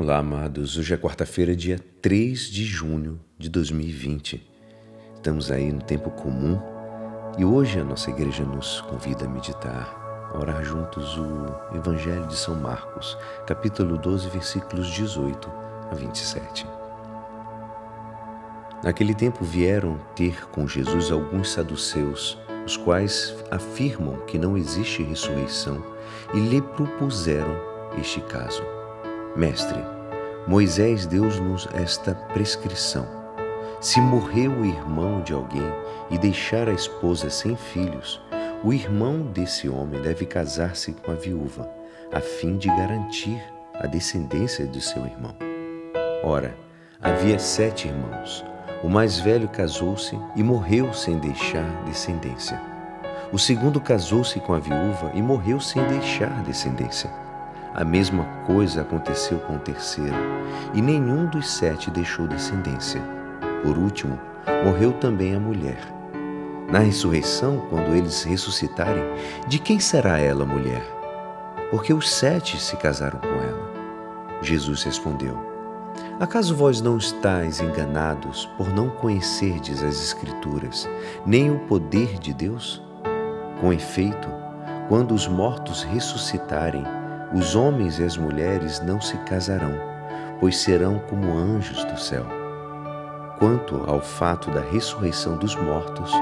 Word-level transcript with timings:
Olá, 0.00 0.18
amados. 0.18 0.78
Hoje 0.78 0.94
é 0.94 0.96
quarta-feira, 0.96 1.56
dia 1.56 1.76
3 2.00 2.42
de 2.52 2.64
junho 2.64 3.18
de 3.36 3.48
2020. 3.48 4.40
Estamos 5.16 5.50
aí 5.50 5.72
no 5.72 5.82
tempo 5.82 6.08
comum 6.08 6.56
e 7.36 7.44
hoje 7.44 7.80
a 7.80 7.84
nossa 7.84 8.08
igreja 8.08 8.44
nos 8.44 8.80
convida 8.82 9.24
a 9.24 9.28
meditar, 9.28 10.30
a 10.32 10.38
orar 10.38 10.64
juntos 10.64 11.18
o 11.18 11.76
Evangelho 11.76 12.28
de 12.28 12.36
São 12.36 12.54
Marcos, 12.54 13.18
capítulo 13.44 13.98
12, 13.98 14.28
versículos 14.28 14.86
18 14.92 15.50
a 15.90 15.94
27. 15.96 16.64
Naquele 18.84 19.16
tempo 19.16 19.44
vieram 19.44 19.98
ter 20.14 20.48
com 20.50 20.68
Jesus 20.68 21.10
alguns 21.10 21.50
saduceus, 21.50 22.38
os 22.64 22.76
quais 22.76 23.34
afirmam 23.50 24.16
que 24.28 24.38
não 24.38 24.56
existe 24.56 25.02
ressurreição, 25.02 25.84
e 26.32 26.38
lhe 26.38 26.62
propuseram 26.62 27.56
este 27.98 28.20
caso. 28.20 28.77
Mestre, 29.38 29.78
Moisés 30.48 31.06
deu-nos 31.06 31.68
esta 31.72 32.12
prescrição. 32.12 33.06
Se 33.80 34.00
morreu 34.00 34.50
o 34.50 34.66
irmão 34.66 35.20
de 35.20 35.32
alguém 35.32 35.62
e 36.10 36.18
deixar 36.18 36.68
a 36.68 36.72
esposa 36.72 37.30
sem 37.30 37.54
filhos, 37.54 38.20
o 38.64 38.72
irmão 38.72 39.22
desse 39.22 39.68
homem 39.68 40.02
deve 40.02 40.26
casar-se 40.26 40.92
com 40.92 41.12
a 41.12 41.14
viúva, 41.14 41.70
a 42.12 42.18
fim 42.18 42.56
de 42.56 42.66
garantir 42.66 43.40
a 43.74 43.86
descendência 43.86 44.66
de 44.66 44.80
seu 44.80 45.06
irmão. 45.06 45.36
Ora, 46.24 46.56
havia 47.00 47.38
sete 47.38 47.86
irmãos. 47.86 48.44
O 48.82 48.88
mais 48.88 49.20
velho 49.20 49.48
casou-se 49.48 50.18
e 50.34 50.42
morreu 50.42 50.92
sem 50.92 51.16
deixar 51.16 51.84
descendência. 51.84 52.60
O 53.32 53.38
segundo 53.38 53.80
casou-se 53.80 54.40
com 54.40 54.52
a 54.52 54.58
viúva 54.58 55.12
e 55.14 55.22
morreu 55.22 55.60
sem 55.60 55.80
deixar 55.86 56.42
descendência. 56.42 57.27
A 57.74 57.84
mesma 57.84 58.24
coisa 58.46 58.80
aconteceu 58.80 59.38
com 59.40 59.56
o 59.56 59.60
terceiro, 59.60 60.16
e 60.74 60.82
nenhum 60.82 61.26
dos 61.26 61.48
sete 61.48 61.90
deixou 61.90 62.26
descendência. 62.26 63.00
Por 63.62 63.76
último, 63.76 64.18
morreu 64.64 64.92
também 64.94 65.34
a 65.34 65.40
mulher. 65.40 65.78
Na 66.70 66.80
ressurreição, 66.80 67.66
quando 67.70 67.94
eles 67.94 68.22
ressuscitarem, 68.22 69.04
de 69.46 69.58
quem 69.58 69.80
será 69.80 70.18
ela 70.18 70.44
mulher? 70.44 70.82
Porque 71.70 71.92
os 71.92 72.10
sete 72.10 72.60
se 72.60 72.76
casaram 72.76 73.18
com 73.20 73.28
ela. 73.28 73.68
Jesus 74.42 74.82
respondeu: 74.82 75.38
Acaso 76.20 76.54
vós 76.54 76.80
não 76.80 76.98
estáis 76.98 77.60
enganados 77.60 78.46
por 78.56 78.68
não 78.68 78.90
conhecerdes 78.90 79.82
as 79.82 80.02
Escrituras, 80.02 80.88
nem 81.24 81.50
o 81.50 81.60
poder 81.60 82.18
de 82.18 82.34
Deus? 82.34 82.82
Com 83.60 83.72
efeito, 83.72 84.28
quando 84.88 85.12
os 85.12 85.26
mortos 85.26 85.82
ressuscitarem, 85.82 86.84
os 87.32 87.54
homens 87.54 87.98
e 87.98 88.04
as 88.04 88.16
mulheres 88.16 88.80
não 88.80 89.00
se 89.00 89.16
casarão, 89.18 89.74
pois 90.40 90.56
serão 90.56 90.98
como 90.98 91.36
anjos 91.36 91.84
do 91.84 91.98
céu. 91.98 92.24
Quanto 93.38 93.84
ao 93.86 94.00
fato 94.00 94.50
da 94.50 94.60
ressurreição 94.60 95.36
dos 95.36 95.54
mortos, 95.54 96.12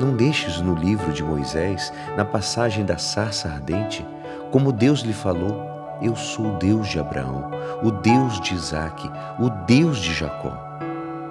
não 0.00 0.16
deixes 0.16 0.60
no 0.60 0.74
livro 0.74 1.12
de 1.12 1.22
Moisés, 1.22 1.92
na 2.16 2.24
passagem 2.24 2.84
da 2.84 2.98
sarça 2.98 3.48
ardente, 3.48 4.06
como 4.50 4.72
Deus 4.72 5.00
lhe 5.00 5.12
falou: 5.12 5.62
Eu 6.02 6.16
sou 6.16 6.46
o 6.46 6.58
Deus 6.58 6.88
de 6.88 6.98
Abraão, 6.98 7.50
o 7.82 7.90
Deus 7.90 8.40
de 8.40 8.54
Isaque, 8.54 9.08
o 9.38 9.48
Deus 9.66 9.98
de 9.98 10.12
Jacó. 10.12 10.52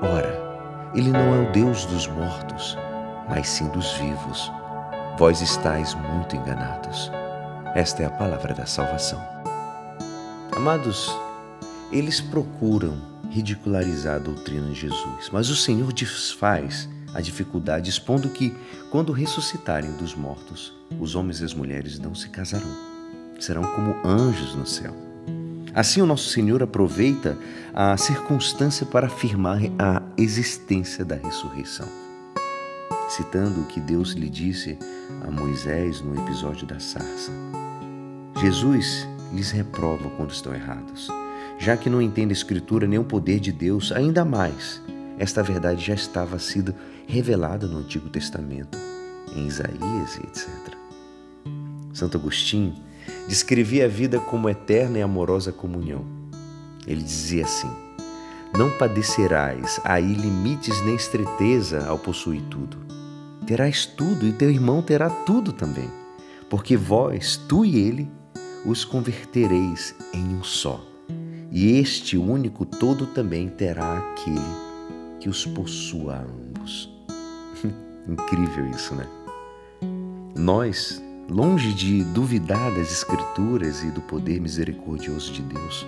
Ora, 0.02 0.42
ele 0.95 1.11
não 1.11 1.36
é 1.36 1.50
o 1.50 1.52
Deus 1.52 1.86
dos 1.86 2.08
mortos, 2.08 2.78
mas 3.28 3.50
sim 3.50 3.67
dos 3.70 3.92
vivos. 3.94 4.52
Vós 5.17 5.42
estáis 5.42 5.94
muito 5.94 6.36
enganados. 6.36 7.11
Esta 7.75 8.03
é 8.03 8.06
a 8.06 8.12
palavra 8.12 8.53
da 8.53 8.66
salvação. 8.66 9.22
Amados, 10.56 11.09
eles 11.92 12.20
procuram 12.20 12.98
ridicularizar 13.30 14.16
a 14.16 14.20
doutrina 14.20 14.67
de 14.70 14.76
Jesus, 14.76 15.30
mas 15.31 15.50
o 15.50 15.56
Senhor 15.56 15.94
desfaz 15.94 16.89
a 17.14 17.22
dificuldade, 17.22 17.89
expondo 17.89 18.30
que, 18.30 18.56
quando 18.92 19.11
ressuscitarem 19.11 19.92
dos 19.93 20.16
mortos, 20.16 20.73
os 20.99 21.16
homens 21.16 21.42
e 21.42 21.45
as 21.45 21.54
mulheres 21.54 21.99
não 21.99 22.14
se 22.14 22.30
casarão, 22.30 22.76
serão 23.39 23.64
como 23.64 23.95
anjos 24.05 24.55
no 24.55 24.66
céu. 24.66 24.93
Assim, 25.73 26.02
o 26.02 26.05
nosso 26.05 26.30
Senhor 26.30 26.64
aproveita 26.64 27.38
a 27.73 27.95
circunstância 27.98 28.86
para 28.86 29.08
afirmar 29.08 29.61
a 29.77 30.02
existência 30.17 31.05
da 31.05 31.16
ressurreição. 31.16 31.88
Citando 33.08 33.61
o 33.61 33.66
que 33.66 33.80
Deus 33.80 34.11
lhe 34.11 34.30
disse 34.30 34.77
a 35.26 35.32
Moisés 35.32 36.02
no 36.02 36.20
episódio 36.22 36.67
da 36.67 36.80
sarça. 36.80 37.32
Jesus 38.42 39.05
lhes 39.33 39.52
reprova 39.52 40.10
quando 40.11 40.32
estão 40.32 40.55
errados, 40.55 41.10
já 41.58 41.76
que 41.76 41.89
não 41.89 42.02
entendem 42.02 42.30
a 42.30 42.32
Escritura 42.32 42.88
nem 42.88 42.98
o 42.98 43.04
poder 43.04 43.38
de 43.38 43.52
Deus, 43.52 43.92
ainda 43.92 44.23
mais. 44.23 44.82
Esta 45.17 45.44
verdade 45.44 45.86
já 45.86 45.94
estava 45.94 46.39
sido 46.39 46.73
revelada 47.05 47.67
no 47.67 47.80
Antigo 47.80 48.08
Testamento, 48.08 48.78
em 49.36 49.45
Isaías 49.45 50.16
e 50.16 50.20
etc. 50.26 50.48
Santo 51.94 52.17
Agostinho 52.17 52.73
descrevia 53.28 53.83
a 53.83 53.89
vida 53.89 54.22
como 54.22 54.49
eterna 54.49 54.99
e 54.99 55.02
amorosa 55.02 55.52
comunhão. 55.52 56.05
Ele 56.88 57.04
dizia 57.04 57.44
assim: 57.44 57.70
Não 58.58 58.72
padecerás 58.78 59.82
aí 59.83 60.14
limites 60.14 60.80
nem 60.86 60.95
estreiteza 60.95 61.86
ao 61.86 61.99
possuir 61.99 62.42
tudo. 62.44 62.78
Terás 63.45 63.86
tudo 63.86 64.26
e 64.26 64.32
teu 64.32 64.49
irmão 64.49 64.82
terá 64.82 65.10
tudo 65.10 65.52
também, 65.52 65.89
porque 66.49 66.78
vós, 66.78 67.36
tu 67.36 67.66
e 67.66 67.78
ele, 67.78 68.18
os 68.65 68.83
convertereis 68.83 69.95
em 70.14 70.36
um 70.36 70.43
só. 70.43 70.83
E 71.52 71.77
este 71.77 72.17
único 72.17 72.65
todo 72.65 73.08
também 73.08 73.49
terá 73.49 73.97
aquele 73.97 74.39
que 75.20 75.30
os 75.30 75.45
possua 75.45 76.15
a 76.15 76.21
ambos. 76.21 76.89
Incrível 78.08 78.69
isso, 78.69 78.93
né? 78.95 79.08
Nós, 80.36 81.02
longe 81.27 81.73
de 81.73 82.03
duvidar 82.03 82.73
das 82.75 82.92
Escrituras 82.92 83.83
e 83.83 83.92
do 83.92 84.02
poder 84.02 84.39
misericordioso 84.39 85.33
de 85.33 85.42
Deus, 85.42 85.86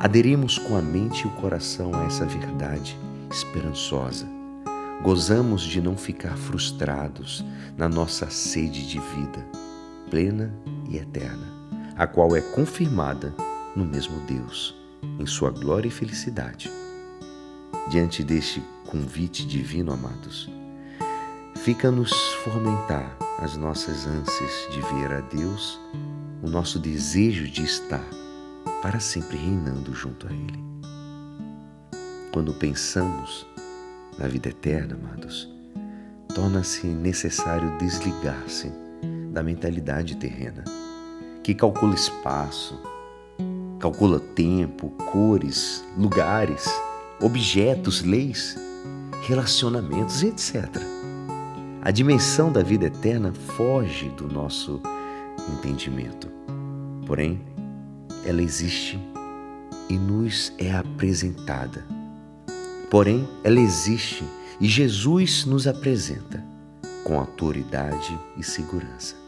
aderimos 0.00 0.58
com 0.58 0.76
a 0.76 0.82
mente 0.82 1.22
e 1.22 1.26
o 1.26 1.30
coração 1.32 1.94
a 1.94 2.04
essa 2.04 2.24
verdade 2.24 2.98
esperançosa. 3.30 4.26
Gozamos 5.02 5.62
de 5.62 5.80
não 5.80 5.96
ficar 5.96 6.36
frustrados 6.36 7.44
na 7.76 7.88
nossa 7.88 8.28
sede 8.30 8.88
de 8.88 8.98
vida, 8.98 9.46
plena 10.10 10.52
e 10.90 10.96
eterna 10.96 11.57
a 11.98 12.06
qual 12.06 12.36
é 12.36 12.40
confirmada 12.40 13.34
no 13.74 13.84
mesmo 13.84 14.20
Deus, 14.20 14.72
em 15.18 15.26
sua 15.26 15.50
glória 15.50 15.88
e 15.88 15.90
felicidade. 15.90 16.70
Diante 17.90 18.22
deste 18.22 18.62
convite 18.86 19.44
divino, 19.44 19.92
amados, 19.92 20.48
fica-nos 21.56 22.12
fomentar 22.44 23.16
as 23.40 23.56
nossas 23.56 24.06
ânsias 24.06 24.68
de 24.70 24.80
ver 24.80 25.12
a 25.12 25.20
Deus, 25.22 25.80
o 26.40 26.48
nosso 26.48 26.78
desejo 26.78 27.48
de 27.48 27.64
estar 27.64 28.04
para 28.80 29.00
sempre 29.00 29.36
reinando 29.36 29.92
junto 29.92 30.28
a 30.28 30.30
Ele. 30.30 30.64
Quando 32.32 32.54
pensamos 32.54 33.44
na 34.16 34.28
vida 34.28 34.50
eterna, 34.50 34.94
amados, 34.94 35.52
torna-se 36.32 36.86
necessário 36.86 37.76
desligar-se 37.78 38.72
da 39.32 39.42
mentalidade 39.42 40.16
terrena 40.16 40.62
que 41.48 41.54
calcula 41.54 41.94
espaço, 41.94 42.78
calcula 43.80 44.20
tempo, 44.20 44.90
cores, 45.10 45.82
lugares, 45.96 46.68
objetos, 47.22 48.02
leis, 48.02 48.54
relacionamentos, 49.22 50.22
etc. 50.22 50.66
A 51.80 51.90
dimensão 51.90 52.52
da 52.52 52.62
vida 52.62 52.84
eterna 52.84 53.32
foge 53.32 54.10
do 54.10 54.28
nosso 54.30 54.82
entendimento. 55.54 56.28
Porém, 57.06 57.40
ela 58.26 58.42
existe 58.42 59.00
e 59.88 59.96
nos 59.96 60.52
é 60.58 60.70
apresentada. 60.76 61.82
Porém, 62.90 63.26
ela 63.42 63.58
existe 63.58 64.22
e 64.60 64.68
Jesus 64.68 65.46
nos 65.46 65.66
apresenta 65.66 66.44
com 67.04 67.18
autoridade 67.18 68.20
e 68.36 68.42
segurança. 68.42 69.27